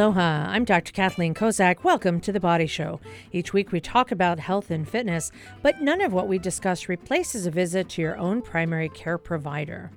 [0.00, 0.92] Aloha, I'm Dr.
[0.92, 1.84] Kathleen Kozak.
[1.84, 3.00] Welcome to The Body Show.
[3.32, 5.30] Each week we talk about health and fitness,
[5.60, 9.90] but none of what we discuss replaces a visit to your own primary care provider.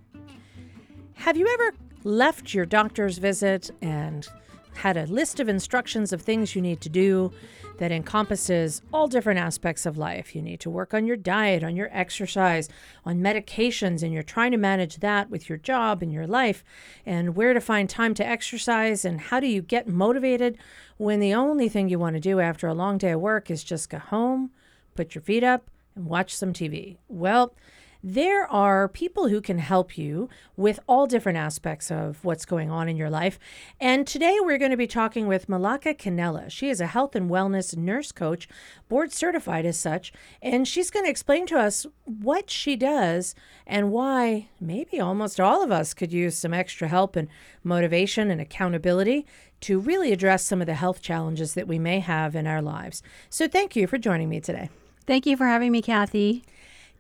[1.13, 4.27] Have you ever left your doctor's visit and
[4.75, 7.31] had a list of instructions of things you need to do
[7.77, 10.35] that encompasses all different aspects of life.
[10.35, 12.69] You need to work on your diet, on your exercise,
[13.05, 16.63] on medications, and you're trying to manage that with your job and your life,
[17.05, 20.57] and where to find time to exercise, and how do you get motivated
[20.97, 23.63] when the only thing you want to do after a long day of work is
[23.63, 24.51] just go home,
[24.95, 26.97] put your feet up, and watch some TV.
[27.07, 27.55] Well,
[28.03, 32.89] there are people who can help you with all different aspects of what's going on
[32.89, 33.39] in your life.
[33.79, 36.51] And today we're going to be talking with Melaca Cannella.
[36.51, 38.49] She is a health and wellness nurse coach,
[38.89, 43.35] board certified as such, and she's going to explain to us what she does
[43.65, 47.29] and why maybe almost all of us could use some extra help and
[47.63, 49.25] motivation and accountability
[49.61, 53.01] to really address some of the health challenges that we may have in our lives.
[53.29, 54.69] So thank you for joining me today.
[55.07, 56.43] Thank you for having me, Kathy.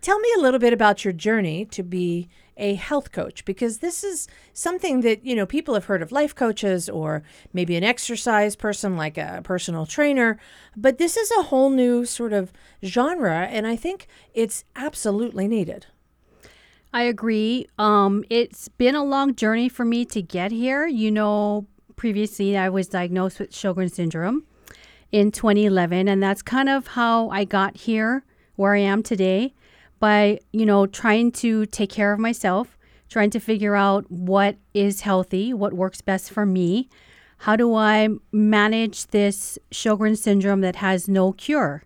[0.03, 4.03] Tell me a little bit about your journey to be a health coach because this
[4.03, 7.23] is something that, you know, people have heard of life coaches or
[7.53, 10.37] maybe an exercise person like a personal trainer,
[10.75, 12.51] but this is a whole new sort of
[12.83, 15.85] genre and I think it's absolutely needed.
[16.91, 17.67] I agree.
[17.79, 20.85] Um, it's been a long journey for me to get here.
[20.85, 24.43] You know, previously I was diagnosed with Sjogren's syndrome
[25.13, 28.25] in 2011, and that's kind of how I got here
[28.57, 29.53] where I am today
[30.03, 34.99] by, you know, trying to take care of myself, trying to figure out what is
[34.99, 36.89] healthy, what works best for me.
[37.37, 41.83] How do I manage this Sjogren syndrome that has no cure?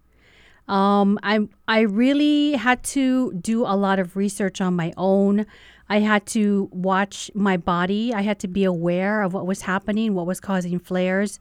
[0.68, 5.46] Um, I I really had to do a lot of research on my own.
[5.88, 8.16] I had to watch my body.
[8.16, 11.38] I had to be aware of what was happening, what was causing flares.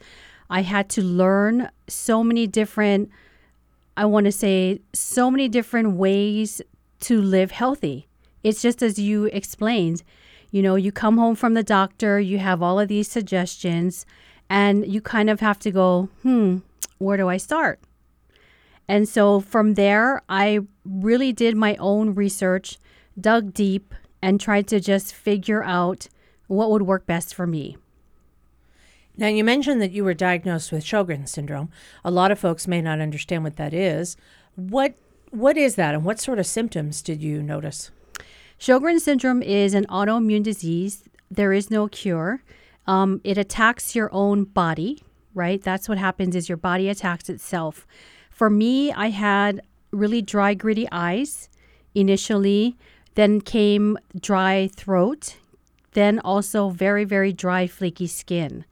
[0.50, 3.08] I had to learn so many different
[3.96, 6.60] I want to say so many different ways
[7.00, 8.06] to live healthy.
[8.42, 10.02] It's just as you explained.
[10.50, 14.06] You know, you come home from the doctor, you have all of these suggestions,
[14.48, 16.58] and you kind of have to go, hmm,
[16.98, 17.80] where do I start?
[18.88, 22.78] And so from there, I really did my own research,
[23.20, 26.08] dug deep, and tried to just figure out
[26.46, 27.76] what would work best for me.
[29.16, 31.70] Now, you mentioned that you were diagnosed with Sjogren's syndrome.
[32.04, 34.16] A lot of folks may not understand what that is.
[34.54, 34.94] What
[35.30, 37.90] what is that, and what sort of symptoms did you notice?
[38.58, 41.04] Sjogren's syndrome is an autoimmune disease.
[41.30, 42.42] There is no cure.
[42.86, 45.02] Um, it attacks your own body,
[45.34, 45.62] right?
[45.62, 47.86] That's what happens is your body attacks itself.
[48.30, 49.60] For me, I had
[49.90, 51.48] really dry, gritty eyes
[51.94, 52.76] initially.
[53.14, 55.36] Then came dry throat.
[55.92, 58.64] Then also very, very dry, flaky skin.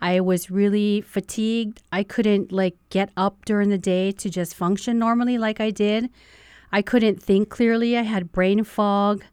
[0.00, 1.82] I was really fatigued.
[1.92, 6.10] I couldn't like get up during the day to just function normally like I did.
[6.72, 7.96] I couldn't think clearly.
[7.98, 9.24] I had brain fog.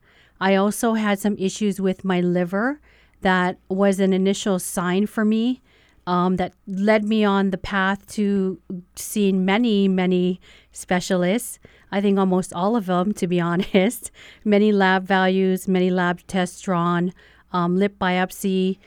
[0.41, 2.79] I also had some issues with my liver
[3.21, 5.61] that was an initial sign for me
[6.05, 8.59] um, that led me on the path to
[8.95, 10.39] seeing many, many
[10.71, 11.59] specialists.
[11.91, 14.11] I think almost all of them, to be honest.
[14.43, 17.13] Many lab values, many lab tests drawn,
[17.51, 18.77] um, lip biopsy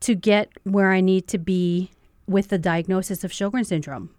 [0.00, 1.90] to get where I need to be
[2.26, 4.10] with the diagnosis of Sjogren syndrome?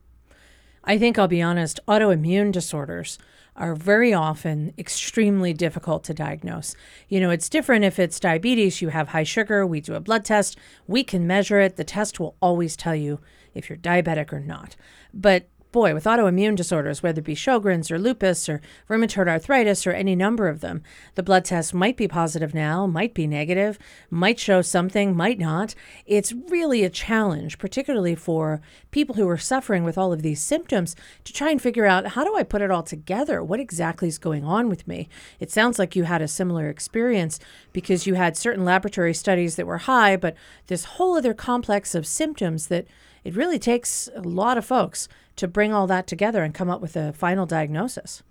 [0.83, 3.19] I think I'll be honest, autoimmune disorders
[3.55, 6.75] are very often extremely difficult to diagnose.
[7.09, 10.23] You know, it's different if it's diabetes, you have high sugar, we do a blood
[10.23, 10.57] test,
[10.87, 11.75] we can measure it.
[11.75, 13.19] The test will always tell you
[13.53, 14.75] if you're diabetic or not.
[15.13, 18.59] But boy, with autoimmune disorders, whether it be Sjogren's or lupus or
[18.89, 20.81] rheumatoid arthritis or any number of them,
[21.15, 23.77] the blood test might be positive now, might be negative,
[24.09, 25.75] might show something, might not.
[26.07, 30.95] It's really a challenge, particularly for people who are suffering with all of these symptoms,
[31.23, 33.43] to try and figure out how do I put it all together?
[33.43, 35.07] What exactly is going on with me?
[35.39, 37.39] It sounds like you had a similar experience
[37.73, 42.07] because you had certain laboratory studies that were high, but this whole other complex of
[42.07, 42.87] symptoms that
[43.23, 45.07] it really takes a lot of folks
[45.39, 48.23] to bring all that together and come up with a final diagnosis.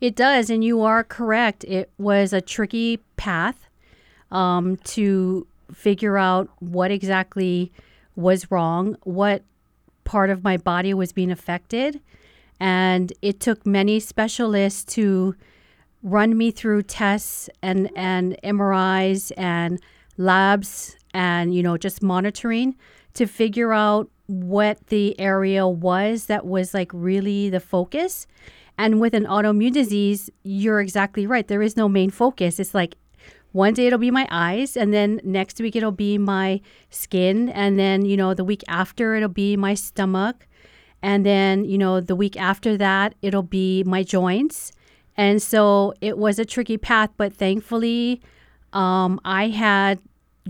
[0.00, 1.64] It does, and you are correct.
[1.64, 3.68] It was a tricky path
[4.30, 7.72] um, to figure out what exactly
[8.16, 9.42] was wrong, what
[10.04, 12.00] part of my body was being affected.
[12.60, 15.34] And it took many specialists to
[16.02, 19.80] run me through tests and, and MRIs and
[20.18, 22.76] labs and, you know, just monitoring
[23.14, 28.26] to figure out what the area was that was like really the focus.
[28.76, 31.46] And with an autoimmune disease, you're exactly right.
[31.46, 32.58] There is no main focus.
[32.58, 32.96] It's like
[33.54, 36.60] one day it'll be my eyes and then next week it'll be my
[36.90, 40.48] skin and then you know the week after it'll be my stomach
[41.02, 44.72] and then you know the week after that it'll be my joints
[45.16, 48.20] and so it was a tricky path but thankfully
[48.72, 50.00] um, i had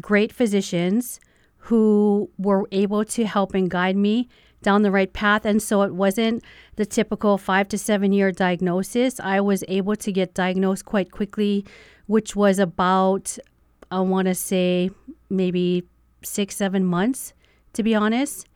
[0.01, 1.21] great physicians
[1.69, 4.29] who were able to help and guide me
[4.63, 6.43] down the right path and so it wasn't
[6.77, 11.65] the typical five to seven year diagnosis i was able to get diagnosed quite quickly
[12.07, 13.39] which was about,
[13.91, 14.91] I want to say,
[15.31, 15.85] maybe
[16.23, 17.33] six, seven months,
[17.73, 18.47] to be honest.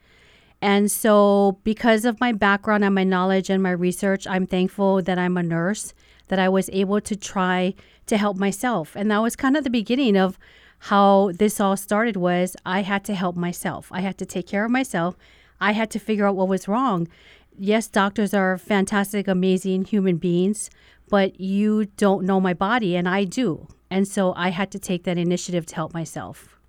[0.61, 5.17] And so, because of my background and my knowledge and my research, I'm thankful that
[5.17, 5.93] I'm a nurse,
[6.27, 7.73] that I was able to try
[8.07, 8.95] to help myself.
[8.95, 10.37] And that was kind of the beginning of
[10.79, 13.89] how this all started was I had to help myself.
[13.91, 15.17] I had to take care of myself.
[15.59, 17.07] I had to figure out what was wrong.
[17.57, 20.69] Yes, doctors are fantastic, amazing human beings,
[21.09, 23.67] but you don't know my body and I do.
[23.91, 26.59] And so I had to take that initiative to help myself.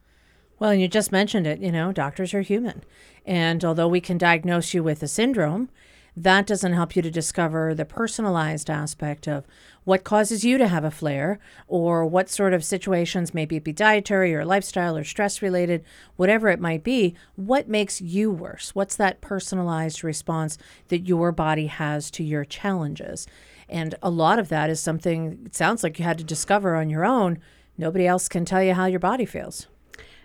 [0.58, 2.82] Well, and you just mentioned it, you know, doctors are human.
[3.24, 5.70] And although we can diagnose you with a syndrome,
[6.16, 9.46] that doesn't help you to discover the personalized aspect of
[9.84, 13.72] what causes you to have a flare or what sort of situations, maybe it be
[13.72, 15.84] dietary or lifestyle or stress related,
[16.16, 18.74] whatever it might be, what makes you worse?
[18.74, 23.26] What's that personalized response that your body has to your challenges?
[23.68, 26.90] And a lot of that is something it sounds like you had to discover on
[26.90, 27.38] your own.
[27.78, 29.66] Nobody else can tell you how your body feels.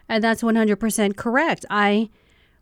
[0.09, 1.65] And that's 100% correct.
[1.69, 2.09] I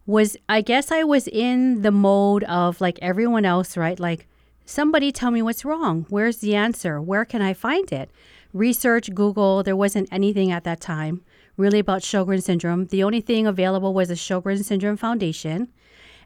[0.06, 4.00] was, I guess I was in the mode of like everyone else, right?
[4.00, 4.28] Like,
[4.66, 6.06] somebody tell me what's wrong.
[6.10, 7.02] Where's the answer?
[7.02, 8.10] Where can I find it?
[8.54, 11.24] Research, Google, there wasn't anything at that time
[11.58, 12.86] really about Sjogren's syndrome.
[12.88, 15.70] The only thing available was the Sjogren's syndrome foundation,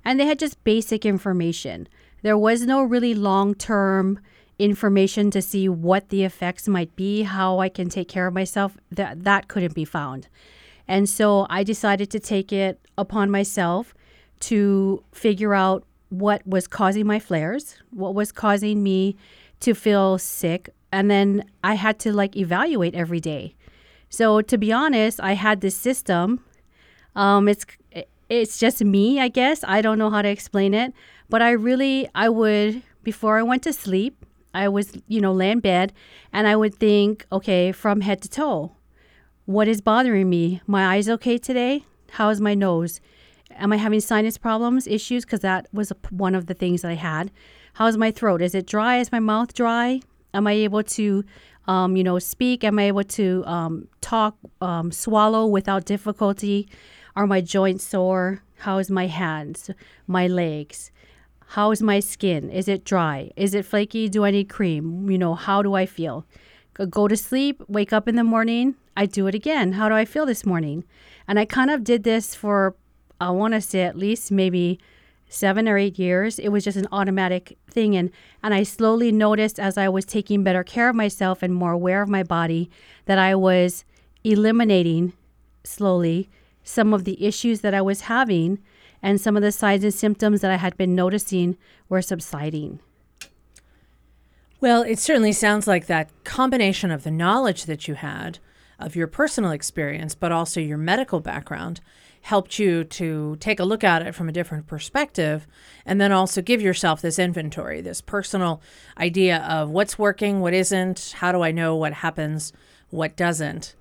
[0.03, 1.87] and they had just basic information.
[2.21, 4.19] There was no really long term
[4.59, 8.77] information to see what the effects might be, how I can take care of myself,
[8.91, 10.27] that that couldn't be found.
[10.87, 13.93] And so I decided to take it upon myself
[14.39, 19.15] to figure out what was causing my flares, what was causing me
[19.59, 23.55] to feel sick, and then I had to like evaluate every day.
[24.09, 26.43] So to be honest, I had this system.
[27.15, 27.65] Um, it's
[28.29, 29.63] it's just me, I guess.
[29.63, 30.93] I don't know how to explain it,
[31.29, 35.51] but I really I would before I went to sleep, I was, you know, lay
[35.51, 35.93] in bed
[36.33, 38.71] and I would think, okay, from head to toe,
[39.45, 40.61] what is bothering me?
[40.67, 41.85] My eyes okay today?
[42.11, 42.99] How is my nose?
[43.57, 45.25] Am I having sinus problems, issues?
[45.25, 47.31] Because that was one of the things that I had.
[47.73, 48.41] How's my throat?
[48.41, 48.97] Is it dry?
[48.97, 50.01] Is my mouth dry?
[50.33, 51.23] Am I able to,
[51.67, 52.63] um, you know, speak?
[52.63, 56.69] Am I able to um, talk, um, swallow without difficulty?
[57.15, 58.43] Are my joints sore?
[58.59, 59.69] How is my hands,
[60.07, 60.91] my legs?
[61.47, 62.49] How is my skin?
[62.49, 63.31] Is it dry?
[63.35, 64.09] Is it flaky?
[64.09, 65.09] Do I need cream?
[65.09, 66.25] You know, how do I feel?
[66.89, 69.73] Go to sleep, wake up in the morning, I do it again.
[69.73, 70.83] How do I feel this morning?
[71.27, 72.75] And I kind of did this for,
[73.19, 74.79] I want to say at least maybe
[75.29, 76.39] seven or eight years.
[76.39, 77.95] It was just an automatic thing.
[77.95, 78.11] And,
[78.43, 82.01] and I slowly noticed as I was taking better care of myself and more aware
[82.01, 82.69] of my body
[83.05, 83.83] that I was
[84.23, 85.13] eliminating
[85.63, 86.29] slowly
[86.63, 88.59] some of the issues that I was having
[89.01, 92.79] and some of the signs and symptoms that I had been noticing were subsiding.
[94.59, 98.39] Well, it certainly sounds like that combination of the knowledge that you had
[98.79, 101.79] of your personal experience, but also your medical background,
[102.21, 105.47] helped you to take a look at it from a different perspective
[105.85, 108.61] and then also give yourself this inventory, this personal
[108.97, 112.53] idea of what's working, what isn't, how do I know what happens,
[112.89, 113.75] what doesn't.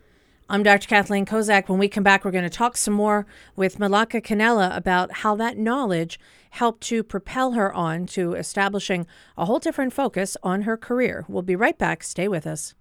[0.49, 0.87] I'm Dr.
[0.87, 1.69] Kathleen Kozak.
[1.69, 3.27] When we come back, we're going to talk some more
[3.57, 9.47] with Melaca Cannella about how that knowledge helped to propel her on to establishing a
[9.47, 11.25] whole different focus on her career.
[11.29, 12.05] We'll be right back.
[12.05, 12.75] Stay with us.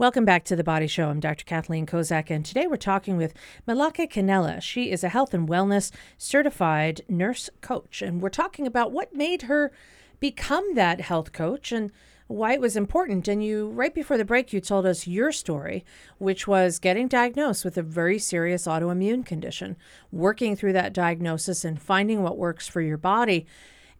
[0.00, 1.10] Welcome back to the Body Show.
[1.10, 1.44] I'm Dr.
[1.44, 3.34] Kathleen Kozak, and today we're talking with
[3.68, 4.62] Melaca Cannella.
[4.62, 9.42] She is a health and wellness certified nurse coach, and we're talking about what made
[9.42, 9.70] her
[10.18, 11.92] become that health coach and
[12.28, 13.28] why it was important.
[13.28, 15.84] And you, right before the break, you told us your story,
[16.16, 19.76] which was getting diagnosed with a very serious autoimmune condition,
[20.10, 23.46] working through that diagnosis and finding what works for your body.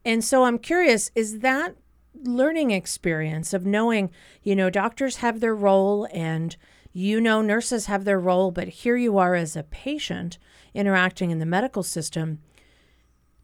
[0.03, 1.75] And so I'm curious, is that
[2.15, 4.11] learning experience of knowing,
[4.43, 6.57] you know, doctors have their role and
[6.93, 10.39] You know, nurses have their role, but here you are as a patient
[10.75, 12.41] interacting in the medical system.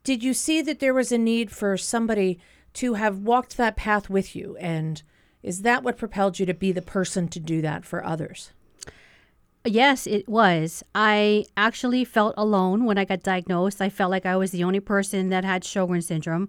[0.02, 2.38] Did you see that there was a need for somebody
[2.74, 4.56] to have walked that path with you?
[4.58, 5.02] And
[5.42, 8.50] is that what propelled you to be the person to do that for others?
[9.64, 10.84] Yes, it was.
[10.94, 13.80] I actually felt alone when I got diagnosed.
[13.80, 16.48] I felt like I was the only person that had Sjogren's syndrome.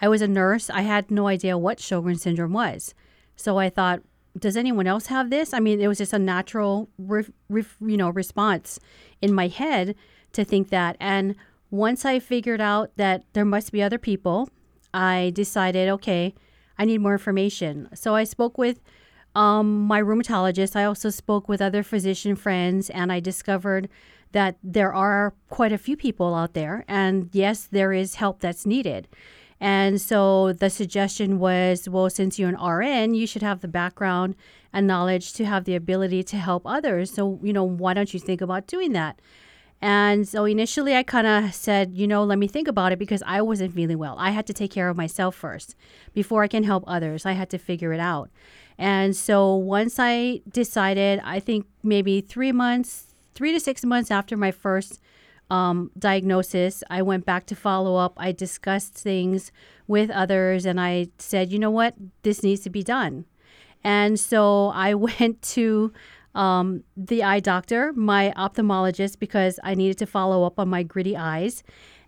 [0.00, 0.70] I was a nurse.
[0.70, 2.94] I had no idea what Sjogren's syndrome was.
[3.36, 4.00] So I thought,
[4.38, 5.52] does anyone else have this?
[5.52, 8.78] I mean, it was just a natural, you know, response
[9.20, 9.94] in my head
[10.32, 10.96] to think that.
[11.00, 11.34] And
[11.70, 14.48] once I figured out that there must be other people,
[14.94, 16.34] I decided, okay,
[16.78, 17.88] I need more information.
[17.94, 18.80] So I spoke with
[19.34, 20.76] um, my rheumatologist.
[20.76, 23.88] I also spoke with other physician friends, and I discovered
[24.32, 26.84] that there are quite a few people out there.
[26.88, 29.08] And yes, there is help that's needed.
[29.60, 34.34] And so the suggestion was well, since you're an RN, you should have the background
[34.72, 37.12] and knowledge to have the ability to help others.
[37.12, 39.20] So, you know, why don't you think about doing that?
[39.82, 43.22] And so initially, I kind of said, you know, let me think about it because
[43.26, 44.16] I wasn't feeling well.
[44.18, 45.74] I had to take care of myself first
[46.12, 47.24] before I can help others.
[47.24, 48.30] I had to figure it out.
[48.76, 54.36] And so once I decided, I think maybe three months, three to six months after
[54.36, 55.00] my first
[55.50, 58.14] um, diagnosis, I went back to follow up.
[58.16, 59.50] I discussed things
[59.86, 63.24] with others and I said, you know what, this needs to be done.
[63.82, 65.92] And so I went to
[66.34, 71.16] um, the eye doctor, my ophthalmologist, because I needed to follow up on my gritty
[71.16, 71.64] eyes.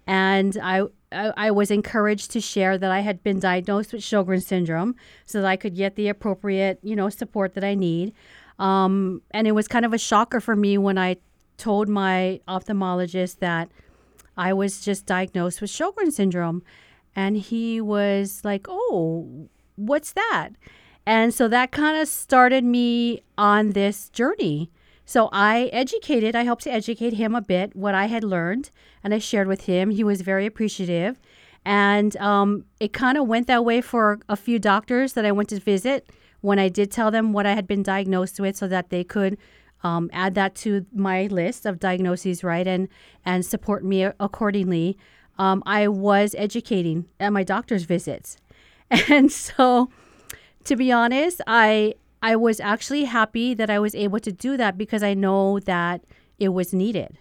[0.07, 4.47] And I, I, I was encouraged to share that I had been diagnosed with Sjogren's
[4.47, 4.95] syndrome
[5.25, 8.13] so that I could get the appropriate, you know, support that I need.
[8.59, 11.17] Um, and it was kind of a shocker for me when I
[11.57, 13.71] told my ophthalmologist that
[14.37, 16.63] I was just diagnosed with Sjogren's syndrome.
[17.15, 20.51] And he was like, Oh, what's that?
[21.05, 24.71] And so that kind of started me on this journey.
[25.05, 28.71] So I educated, I helped to educate him a bit what I had learned,
[29.03, 29.91] and I shared with him.
[29.91, 31.19] He was very appreciative.
[31.65, 35.49] And um, it kind of went that way for a few doctors that I went
[35.51, 36.09] to visit
[36.41, 39.39] when I did tell them what I had been diagnosed with so that they could
[39.83, 42.89] um, add that to my list of diagnoses, right, and,
[43.25, 44.97] and support me accordingly.
[45.39, 48.37] Um, I was educating at my doctor's visits.
[49.09, 49.89] And so,
[50.65, 54.79] to be honest, I I was actually happy that I was able to do that
[54.79, 56.03] because I know that
[56.39, 57.19] it was needed.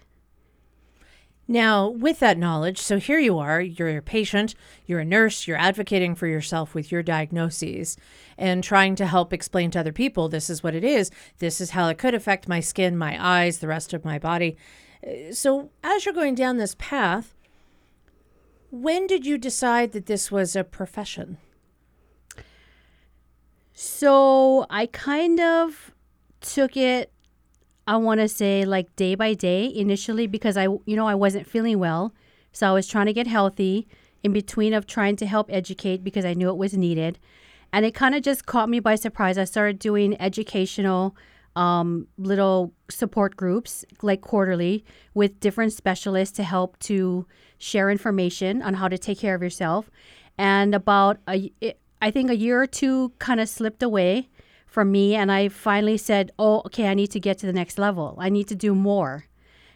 [1.48, 4.55] Now, with that knowledge, so here you are, you're a patient,
[4.86, 7.98] you're a nurse, you're advocating for yourself with your diagnoses
[8.38, 11.71] and trying to help explain to other people this is what it is, this is
[11.71, 14.55] how it could affect my skin, my eyes, the rest of my body.
[15.05, 17.36] Uh, so, as you're going down this path,
[18.69, 21.38] when did you decide that this was a profession?
[23.74, 25.91] So I kind of
[26.39, 27.12] took it,
[27.88, 31.48] I want to say like day by day initially because I, you know, I wasn't
[31.48, 32.14] feeling well.
[32.52, 33.88] So I was trying to get healthy
[34.24, 37.18] in between of trying to help educate because I knew it was needed.
[37.74, 39.38] And it kind of just caught me by surprise.
[39.38, 41.16] I started doing educational
[41.56, 47.26] um, little support groups like quarterly with different specialists to help to
[47.58, 49.90] share information on how to take care of yourself.
[50.38, 54.30] And about a, it, I think a year or two kind of slipped away
[54.72, 57.78] from me, and I finally said, "Oh, okay, I need to get to the next
[57.78, 58.16] level.
[58.18, 59.25] I need to do more."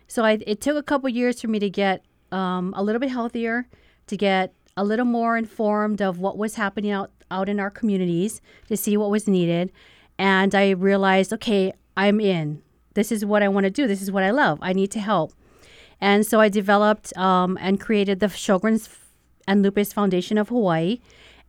[0.08, 3.12] So I, it took a couple years for me to get um, a little bit
[3.12, 3.68] healthier,
[4.08, 8.42] to get a little more informed of what was happening out out in our communities,
[8.70, 9.72] to see what was needed,
[10.18, 12.64] and I realized, okay, I'm in.
[12.96, 13.88] This is what I want to do.
[13.88, 14.58] This is what I love.
[14.62, 15.34] I need to help.
[16.00, 18.90] And so I developed um, and created the Sjogren's
[19.48, 21.00] and Lupus Foundation of Hawaii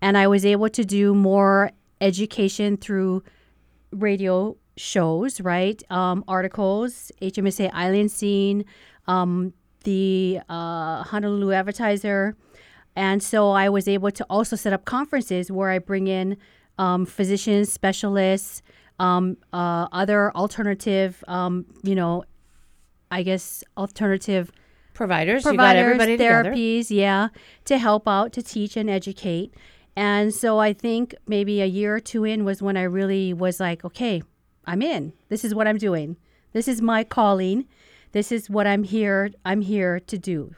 [0.01, 3.23] and I was able to do more education through
[3.99, 5.83] radio shows, right?
[5.91, 8.65] Um, articles, HMSA Island Scene,
[9.07, 9.53] um,
[9.85, 12.37] the uh, Honolulu Advertiser.
[12.95, 16.37] And so I was able to also set up conferences where I bring in
[16.79, 18.63] um, physicians, specialists,
[18.99, 22.25] um, uh, other alternative, um, you know,
[23.11, 24.51] I guess alternative
[24.95, 26.95] providers, providers, therapies, together.
[26.95, 27.29] yeah,
[27.67, 29.55] to help out, to teach and educate.
[29.97, 33.59] And so I think maybe a year or two in was when I really was
[33.59, 34.23] like, okay,
[34.67, 35.15] I'm in.
[35.29, 36.17] This is what I'm doing.
[36.53, 37.67] This is my calling.
[38.13, 40.55] This is what I'm here I'm here to do.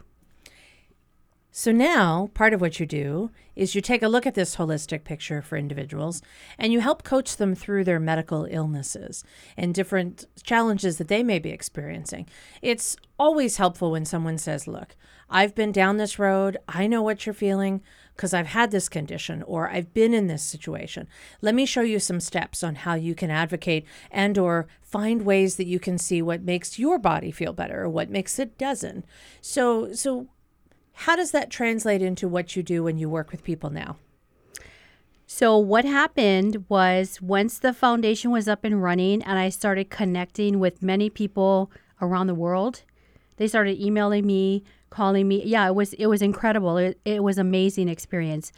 [1.50, 5.02] So now, part of what you do is you take a look at this holistic
[5.02, 6.22] picture for individuals
[6.56, 9.24] and you help coach them through their medical illnesses
[9.56, 12.28] and different challenges that they may be experiencing.
[12.62, 14.94] It's always helpful when someone says, Look,
[15.28, 16.58] I've been down this road.
[16.68, 17.82] I know what you're feeling
[18.18, 21.06] because I've had this condition or I've been in this situation.
[21.40, 25.54] Let me show you some steps on how you can advocate and or find ways
[25.54, 29.04] that you can see what makes your body feel better or what makes it doesn't.
[29.40, 30.26] So so
[31.04, 33.96] how does that translate into what you do when you work with people now?
[35.30, 40.58] So, what happened was once the foundation was up and running and I started connecting
[40.58, 41.70] with many people
[42.00, 42.82] around the world,
[43.36, 45.42] they started emailing me, calling me.
[45.44, 46.76] Yeah, it was it was incredible.
[46.76, 48.52] It, it was amazing experience.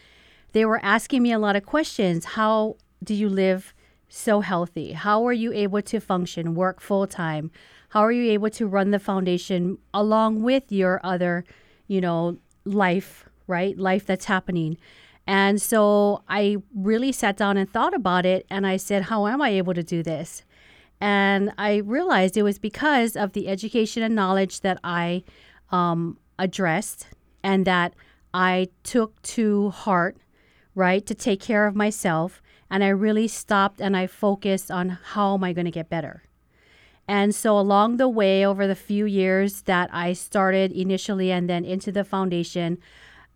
[0.53, 2.25] They were asking me a lot of questions.
[2.25, 3.73] How do you live
[4.09, 4.93] so healthy?
[4.93, 7.51] How are you able to function, work full time?
[7.91, 11.45] How are you able to run the foundation along with your other
[11.91, 13.77] you know, life, right?
[13.77, 14.79] Life that's happening.
[15.27, 19.43] And so I really sat down and thought about it and I said, how am
[19.43, 20.45] I able to do this?
[21.01, 25.25] And I realized it was because of the education and knowledge that I
[25.71, 27.07] um, addressed
[27.43, 27.95] and that
[28.33, 30.17] I took to heart,
[30.75, 32.43] right, to take care of myself.
[32.71, 36.23] And I really stopped and I focused on how am I going to get better.
[37.09, 41.65] And so, along the way, over the few years that I started initially and then
[41.65, 42.79] into the foundation,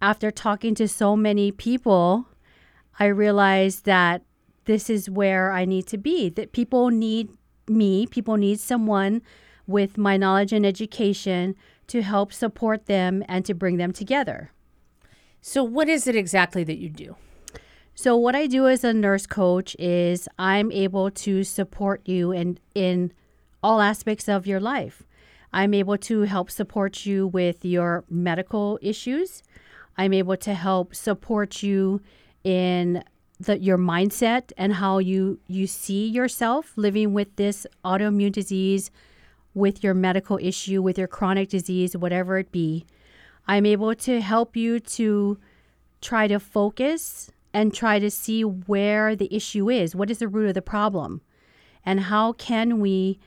[0.00, 2.29] after talking to so many people,
[3.00, 4.23] I realized that
[4.67, 6.29] this is where I need to be.
[6.29, 7.31] That people need
[7.67, 9.23] me, people need someone
[9.67, 11.57] with my knowledge and education
[11.88, 14.50] to help support them and to bring them together.
[15.41, 17.17] So, what is it exactly that you do?
[17.95, 22.59] So, what I do as a nurse coach is I'm able to support you in,
[22.75, 23.12] in
[23.62, 25.03] all aspects of your life.
[25.53, 29.43] I'm able to help support you with your medical issues.
[29.97, 32.00] I'm able to help support you
[32.43, 33.05] in
[33.38, 38.91] the, your mindset and how you, you see yourself living with this autoimmune disease,
[39.55, 42.85] with your medical issue, with your chronic disease, whatever it be.
[43.47, 45.39] I'm able to help you to
[46.01, 49.95] try to focus and try to see where the issue is.
[49.95, 51.21] What is the root of the problem?
[51.85, 53.19] And how can we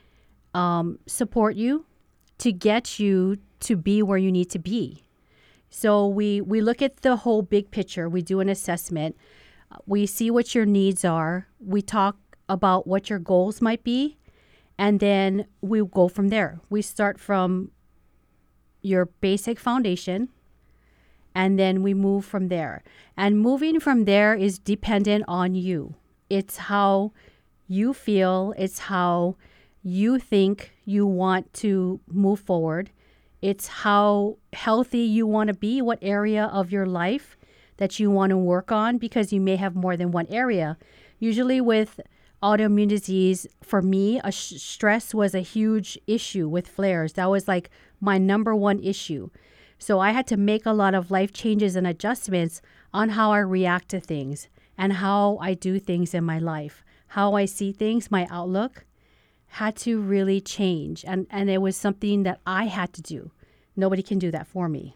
[0.53, 1.85] um, support you
[2.39, 5.03] to get you to be where you need to be.
[5.69, 8.07] So we we look at the whole big picture.
[8.07, 9.17] We do an assessment.
[9.85, 11.47] We see what your needs are.
[11.59, 14.17] We talk about what your goals might be,
[14.77, 16.59] and then we go from there.
[16.69, 17.71] We start from
[18.81, 20.29] your basic foundation
[21.33, 22.83] and then we move from there.
[23.15, 25.95] And moving from there is dependent on you.
[26.29, 27.13] It's how
[27.67, 29.35] you feel, it's how
[29.83, 32.91] you think you want to move forward.
[33.41, 37.37] It's how healthy you want to be, what area of your life
[37.77, 40.77] that you want to work on, because you may have more than one area.
[41.19, 41.99] Usually, with
[42.41, 47.13] autoimmune disease, for me, a sh- stress was a huge issue with flares.
[47.13, 47.69] That was like
[47.99, 49.29] my number one issue.
[49.79, 52.61] So I had to make a lot of life changes and adjustments
[52.93, 54.47] on how I react to things
[54.77, 58.85] and how I do things in my life, how I see things, my outlook
[59.51, 61.05] had to really change.
[61.05, 63.31] And, and it was something that I had to do.
[63.75, 64.95] Nobody can do that for me.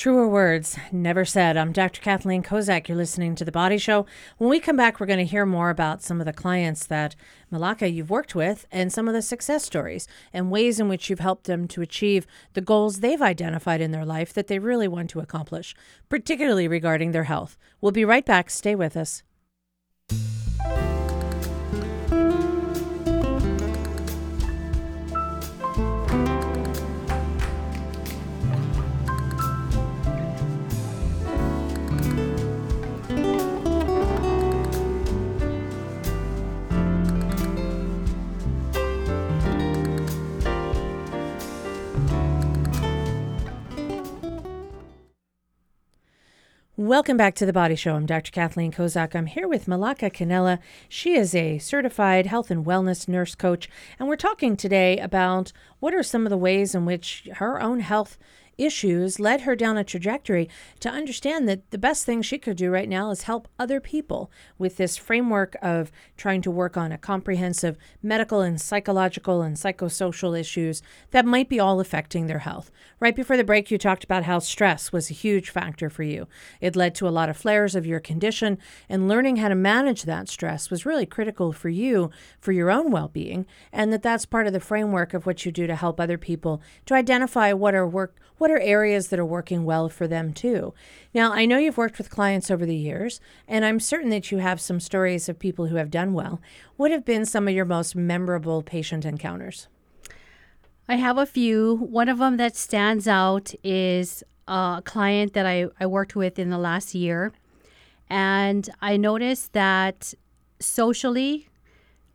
[0.00, 1.58] Truer words never said.
[1.58, 2.00] I'm Dr.
[2.00, 2.88] Kathleen Kozak.
[2.88, 4.06] You're listening to The Body Show.
[4.38, 7.14] When we come back, we're going to hear more about some of the clients that,
[7.52, 11.20] Melaca, you've worked with and some of the success stories and ways in which you've
[11.20, 15.10] helped them to achieve the goals they've identified in their life that they really want
[15.10, 15.74] to accomplish,
[16.08, 17.58] particularly regarding their health.
[17.82, 18.48] We'll be right back.
[18.48, 19.22] Stay with us.
[46.80, 47.94] Welcome back to the Body Show.
[47.94, 48.32] I'm Dr.
[48.32, 49.14] Kathleen Kozak.
[49.14, 50.58] I'm here with Melaca Cannella.
[50.88, 55.92] She is a certified health and wellness nurse coach, and we're talking today about what
[55.92, 58.16] are some of the ways in which her own health
[58.60, 60.48] issues led her down a trajectory
[60.80, 64.30] to understand that the best thing she could do right now is help other people
[64.58, 70.38] with this framework of trying to work on a comprehensive medical and psychological and psychosocial
[70.38, 72.70] issues that might be all affecting their health.
[73.00, 76.28] Right before the break, you talked about how stress was a huge factor for you.
[76.60, 80.02] It led to a lot of flares of your condition, and learning how to manage
[80.02, 84.26] that stress was really critical for you for your own well being, and that that's
[84.26, 87.74] part of the framework of what you do to help other people to identify what
[87.74, 90.74] are work what what are areas that are working well for them too?
[91.14, 94.38] Now, I know you've worked with clients over the years, and I'm certain that you
[94.38, 96.40] have some stories of people who have done well.
[96.76, 99.68] What have been some of your most memorable patient encounters?
[100.88, 101.76] I have a few.
[101.76, 106.50] One of them that stands out is a client that I, I worked with in
[106.50, 107.32] the last year.
[108.08, 110.12] And I noticed that
[110.58, 111.48] socially,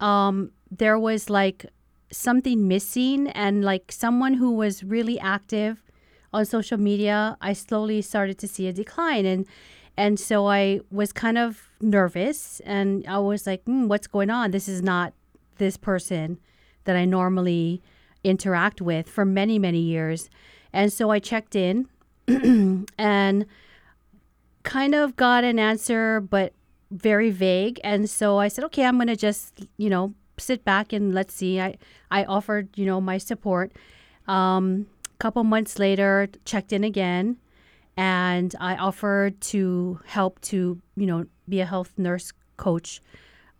[0.02, 1.66] um, there was like
[2.12, 5.85] something missing, and like someone who was really active
[6.36, 9.26] on social media, I slowly started to see a decline.
[9.26, 9.46] And
[9.98, 14.52] and so I was kind of nervous, and I was like, mm, "What's going on?
[14.52, 15.14] This is not
[15.58, 16.38] this person
[16.84, 17.82] that I normally
[18.24, 20.30] interact with for many many years."
[20.74, 21.88] And so I checked in
[22.28, 23.46] and
[24.64, 26.52] kind of got an answer, but
[26.92, 27.80] very vague.
[27.84, 31.34] And so I said, okay, I'm going to just, you know, sit back and let's
[31.34, 31.62] see.
[31.62, 31.78] I,
[32.12, 33.72] I offered, you know, my support.
[34.28, 37.38] Um, a couple months later, checked in again,
[37.96, 43.02] and I offered to help to, you know, be a health nurse coach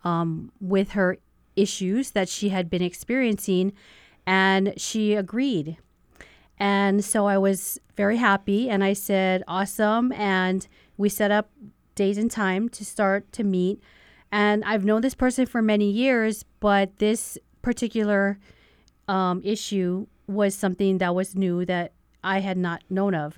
[0.04, 1.18] um, with her
[1.56, 3.72] issues that she had been experiencing.
[4.28, 5.78] And she agreed.
[6.58, 10.12] And so I was very happy and I said, awesome.
[10.12, 11.50] And we set up
[11.96, 13.82] days and time to start to meet.
[14.32, 18.38] And I've known this person for many years, but this particular
[19.08, 23.38] um, issue was something that was new that I had not known of.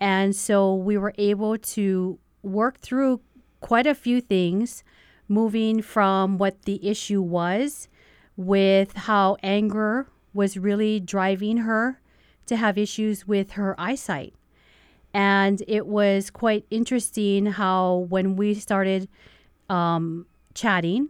[0.00, 3.20] And so we were able to work through
[3.60, 4.84] quite a few things,
[5.28, 7.88] moving from what the issue was
[8.36, 12.00] with how anger was really driving her
[12.46, 14.34] to have issues with her eyesight.
[15.12, 19.08] And it was quite interesting how, when we started
[19.68, 21.08] um, chatting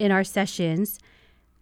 [0.00, 0.98] in our sessions,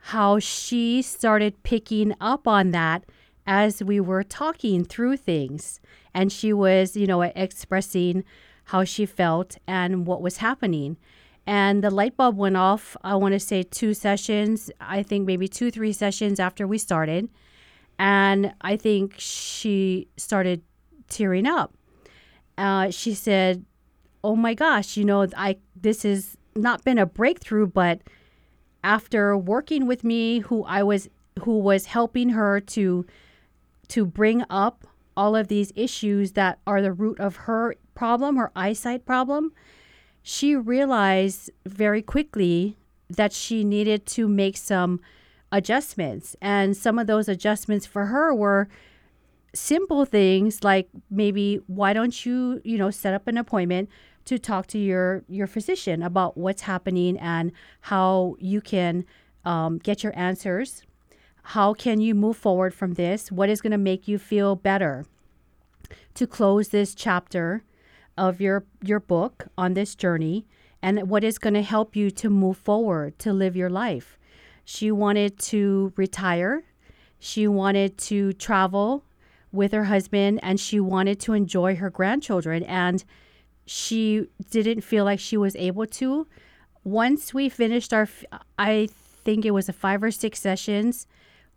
[0.07, 3.05] how she started picking up on that
[3.47, 5.81] as we were talking through things.
[6.13, 8.25] And she was, you know, expressing
[8.65, 10.97] how she felt and what was happening.
[11.47, 15.47] And the light bulb went off, I want to say two sessions, I think maybe
[15.47, 17.29] two, three sessions after we started.
[17.99, 20.63] And I think she started
[21.09, 21.75] tearing up.
[22.59, 23.65] Uh, she said,
[24.25, 28.03] "Oh my gosh, you know, I this has not been a breakthrough, but
[28.85, 31.09] after working with me, who I was
[31.41, 33.07] who was helping her to
[33.89, 38.51] to bring up all of these issues that are the root of her problem, her
[38.57, 39.53] eyesight problem,
[40.23, 42.77] she realized very quickly
[43.11, 45.01] that she needed to make some
[45.51, 46.35] adjustments.
[46.41, 48.69] And some of those adjustments for her were
[49.55, 53.91] simple things like maybe why don't you, you know, set up an appointment
[54.25, 59.05] to talk to your your physician about what's happening and how you can
[59.45, 60.83] um, get your answers.
[61.45, 63.33] How can you move forward from this?
[63.33, 65.07] What is going to make you feel better
[66.15, 67.65] to close this chapter
[68.17, 70.47] of your your book on this journey
[70.81, 74.19] and what is going to help you to move forward to live your life
[74.65, 76.65] she wanted to retire.
[77.19, 79.05] She wanted to travel
[79.51, 82.63] with her husband and she wanted to enjoy her grandchildren.
[82.65, 83.05] And
[83.67, 86.27] she didn't feel like she was able to.
[86.85, 88.09] Once we finished our,
[88.59, 88.89] I
[89.25, 91.07] think it was a five or six sessions.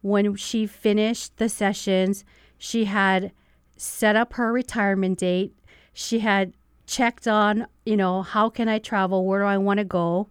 [0.02, 2.24] When she finished the sessions,
[2.58, 3.32] she had
[3.76, 5.58] set up her retirement date.
[5.94, 6.54] She had
[6.86, 9.26] checked on, you know, how can I travel?
[9.26, 10.30] Where do I want to go?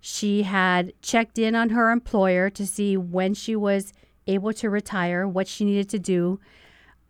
[0.00, 3.94] She had checked in on her employer to see when she was
[4.26, 6.40] able to retire, what she needed to do.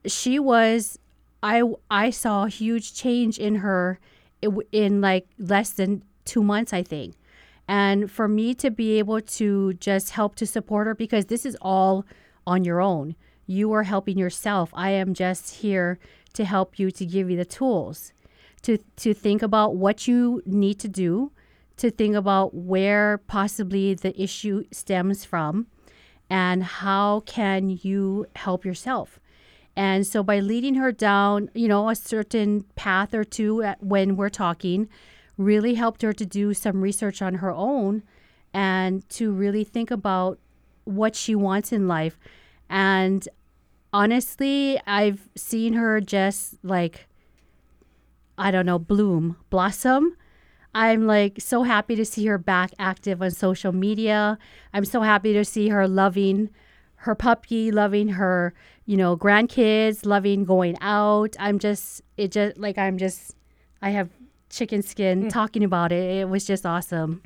[0.07, 0.99] She was
[1.45, 4.01] I I saw a huge change in her
[4.73, 7.15] in like less than 2 months I think.
[7.69, 11.57] And for me to be able to just help to support her because this is
[11.61, 12.05] all
[12.47, 13.15] on your own.
[13.47, 14.71] You are helping yourself.
[14.75, 15.99] I am just here
[16.33, 18.13] to help you to give you the tools
[18.63, 21.31] to to think about what you need to do
[21.77, 25.67] to think about where possibly the issue stems from
[26.31, 29.21] and how can you help yourself
[29.77, 34.29] and so by leading her down you know a certain path or two when we're
[34.29, 34.89] talking
[35.37, 38.03] really helped her to do some research on her own
[38.53, 40.39] and to really think about
[40.85, 42.19] what she wants in life
[42.69, 43.29] and
[43.93, 47.07] honestly i've seen her just like
[48.39, 50.17] i don't know bloom blossom
[50.75, 54.39] I'm like so happy to see her back active on social media.
[54.73, 56.51] I'm so happy to see her loving
[57.05, 58.55] her puppy, loving her,
[58.87, 61.37] you know, grandkids, loving going out.
[61.39, 63.35] I'm just, it just, like, I'm just,
[63.81, 64.11] I have
[64.51, 65.31] chicken skin mm.
[65.31, 66.21] talking about it.
[66.21, 67.23] It was just awesome.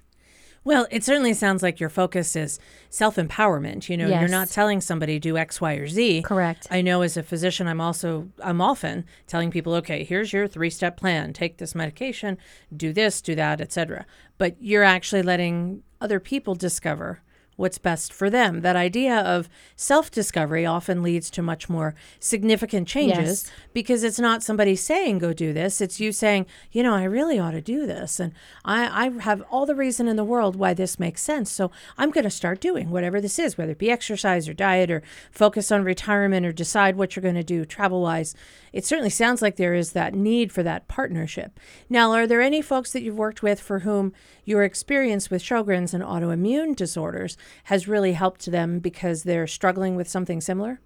[0.65, 2.59] Well, it certainly sounds like your focus is
[2.91, 3.89] self empowerment.
[3.89, 6.23] You know, you're not telling somebody do X, Y, or Z.
[6.23, 6.67] Correct.
[6.71, 10.69] I know as a physician, I'm also I'm often telling people, okay, here's your three
[10.69, 11.33] step plan.
[11.33, 12.37] Take this medication,
[12.77, 14.05] do this, do that, etc.
[14.37, 17.23] But you're actually letting other people discover
[17.59, 18.63] what's best for them.
[18.63, 23.51] That idea of self discovery often leads to much more significant changes Yes.
[23.73, 27.39] because it's not somebody saying go do this it's you saying you know i really
[27.39, 28.33] ought to do this and
[28.65, 32.11] i, I have all the reason in the world why this makes sense so i'm
[32.11, 35.73] going to start doing whatever this is whether it be exercise or diet or focus
[35.73, 38.35] on retirement or decide what you're going to do travel wise
[38.73, 42.63] it certainly sounds like there is that need for that partnership now are there any
[42.63, 44.13] folks that you've worked with for whom
[44.45, 50.09] your experience with sjogren's and autoimmune disorders has really helped them because they're struggling with
[50.09, 50.81] something similar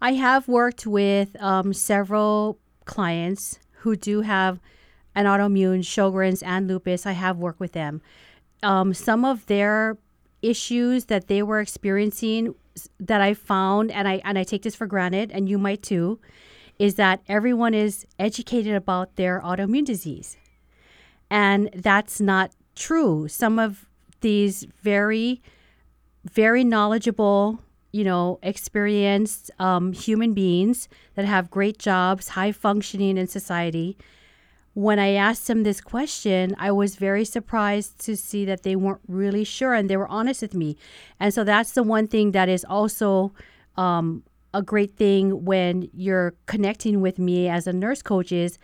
[0.00, 4.60] I have worked with um, several clients who do have
[5.14, 7.04] an autoimmune, Sjogren's, and lupus.
[7.04, 8.00] I have worked with them.
[8.62, 9.98] Um, some of their
[10.40, 12.54] issues that they were experiencing
[13.00, 16.20] that I found, and I and I take this for granted, and you might too,
[16.78, 20.36] is that everyone is educated about their autoimmune disease,
[21.30, 23.28] and that's not true.
[23.28, 23.88] Some of
[24.20, 25.40] these very
[26.24, 27.60] very knowledgeable,
[27.92, 33.96] you know, experienced um, human beings that have great jobs, high functioning in society.
[34.74, 39.00] When I asked them this question, I was very surprised to see that they weren't
[39.08, 40.76] really sure and they were honest with me.
[41.18, 43.32] And so that's the one thing that is also
[43.76, 44.22] um,
[44.54, 48.58] a great thing when you're connecting with me as a nurse coach is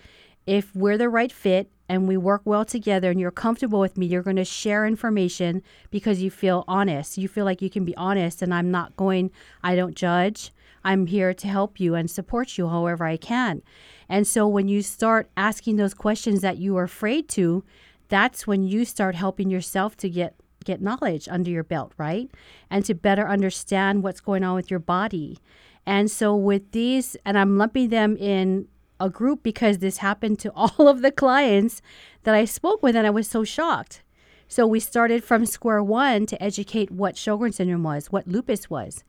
[0.46, 4.06] if we're the right fit and we work well together and you're comfortable with me,
[4.06, 7.18] you're going to share information because you feel honest.
[7.18, 9.30] You feel like you can be honest, and I'm not going,
[9.62, 10.52] I don't judge.
[10.84, 13.62] I'm here to help you and support you however I can.
[14.08, 17.64] And so when you start asking those questions that you are afraid to,
[18.08, 22.30] that's when you start helping yourself to get get knowledge under your belt, right?
[22.70, 25.38] And to better understand what's going on with your body.
[25.86, 28.68] And so with these and I'm lumping them in
[29.00, 31.82] a group because this happened to all of the clients
[32.22, 34.02] that I spoke with and I was so shocked.
[34.48, 39.02] So we started from square one to educate what Sjogren's syndrome was, what lupus was,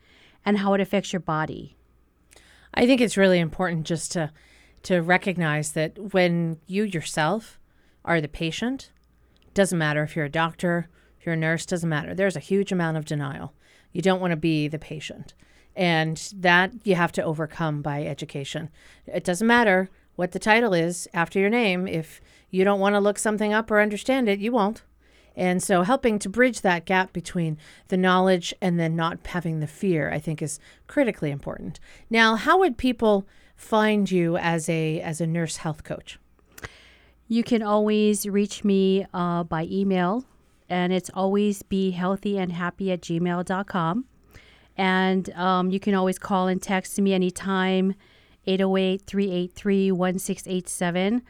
[0.45, 1.75] and how it affects your body.
[2.73, 4.31] I think it's really important just to
[4.83, 7.59] to recognize that when you yourself
[8.03, 8.91] are the patient,
[9.55, 12.13] doesn't matter if you're a doctor, if you're a nurse, doesn't matter.
[12.13, 13.53] There's a huge amount of denial.
[13.93, 15.33] You don't want to be the patient.
[15.75, 18.69] And that you have to overcome by education.
[19.05, 21.88] It doesn't matter what the title is after your name.
[21.88, 24.83] If you don't want to look something up or understand it, you won't.
[25.35, 27.57] And so helping to bridge that gap between
[27.89, 31.79] the knowledge and then not having the fear, I think is critically important.
[32.09, 36.19] Now, how would people find you as a as a nurse health coach?
[37.27, 40.25] You can always reach me uh, by email,
[40.69, 44.05] and it's always be healthy and happy at gmail.com.
[44.77, 47.95] And um, you can always call and text me anytime,
[48.45, 51.21] 808 383 1687.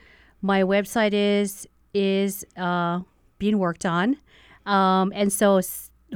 [0.41, 2.99] My website is is uh,
[3.39, 4.17] being worked on.
[4.65, 5.61] Um, and so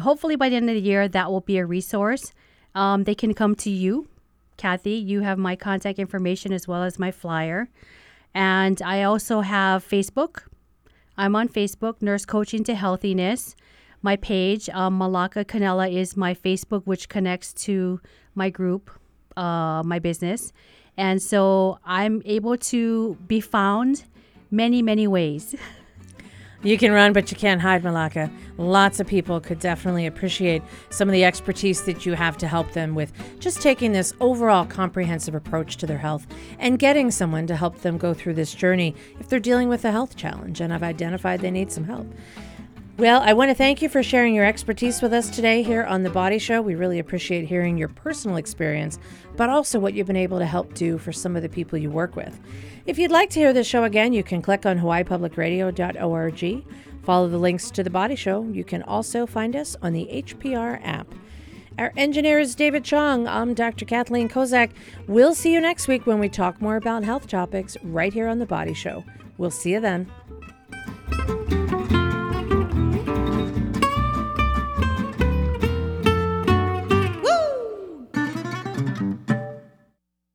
[0.02, 2.34] hopefully by the end of the year, that will be a resource.
[2.76, 4.08] Um, they can come to you,
[4.58, 4.94] Kathy.
[4.94, 7.70] You have my contact information as well as my flyer.
[8.34, 10.44] And I also have Facebook.
[11.18, 13.56] I'm on Facebook, Nurse Coaching to Healthiness.
[14.02, 18.00] My page, um, Melaca Cannella, is my Facebook, which connects to
[18.34, 18.90] my group,
[19.36, 20.54] uh, my business.
[20.98, 24.04] And so I'm able to be found
[24.52, 25.56] many, many ways.
[26.62, 28.30] You can run, but you can't hide, Melaca.
[28.58, 32.74] Lots of people could definitely appreciate some of the expertise that you have to help
[32.74, 37.56] them with just taking this overall comprehensive approach to their health and getting someone to
[37.56, 40.84] help them go through this journey if they're dealing with a health challenge and have
[40.84, 42.08] identified they need some help.
[43.00, 46.04] Well, I want to thank you for sharing your expertise with us today here on
[46.04, 46.62] The Body Show.
[46.62, 49.00] We really appreciate hearing your personal experience,
[49.38, 51.90] but also what you've been able to help do for some of the people you
[51.90, 52.38] work with.
[52.86, 56.66] If you'd like to hear this show again, you can click on hawaiipublicradio.org.
[57.04, 58.44] Follow the links to The Body Show.
[58.44, 61.08] You can also find us on the HPR app.
[61.78, 63.30] Our engineer is David Chong.
[63.30, 63.86] I'm Dr.
[63.86, 64.72] Kathleen Kozak.
[65.08, 68.40] We'll see you next week when we talk more about health topics right here on
[68.40, 69.06] The Body Show.
[69.38, 70.12] We'll see you then.